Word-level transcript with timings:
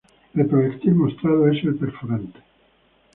El 0.33 0.47
proyectil 0.47 0.95
mostrado 0.95 1.47
es 1.49 1.63
el 1.63 1.75
perforante. 1.75 2.39